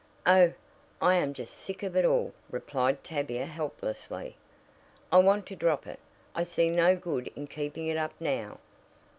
[0.25, 0.51] "Oh,
[0.99, 4.35] I am just sick of it all," replied Tavia helplessly.
[5.11, 5.99] "I want to drop it.
[6.33, 8.57] I see no good in keeping it up now."